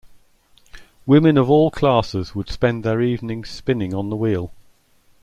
[1.05, 4.51] Women of all classes would spend their evenings spinning on the wheel.